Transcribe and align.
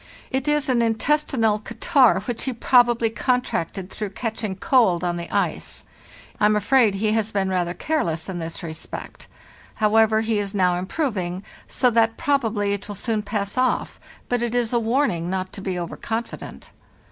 It 0.31 0.47
is 0.47 0.67
an 0.67 0.81
intestinal 0.81 1.59
catarrh, 1.59 2.21
which 2.21 2.45
he 2.45 2.53
probably 2.53 3.11
contracted 3.11 3.91
through 3.91 4.09
catching 4.17 4.55
cold 4.55 5.03
on 5.03 5.15
the 5.15 5.29
ice. 5.29 5.85
I 6.39 6.45
am 6.47 6.55
afraid 6.55 6.95
he 6.95 7.11
has 7.11 7.31
been 7.31 7.49
rather 7.49 7.75
careless 7.75 8.27
in 8.27 8.39
this 8.39 8.63
respect. 8.63 9.27
However, 9.75 10.21
he 10.21 10.39
is 10.39 10.55
now 10.55 10.75
improving, 10.75 11.43
so 11.67 11.91
that 11.91 12.17
probably 12.17 12.73
it 12.73 12.87
will 12.87 12.95
soon 12.95 13.21
pass 13.21 13.59
off; 13.59 13.99
but 14.27 14.41
it 14.41 14.55
is 14.55 14.73
a 14.73 14.79
warning 14.79 15.29
not 15.29 15.53
to 15.53 15.61
be 15.61 15.77
over 15.77 15.95
confident. 15.97 16.71